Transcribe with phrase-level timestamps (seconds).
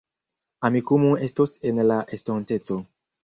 [0.69, 2.79] Amikumu estos en la estonteco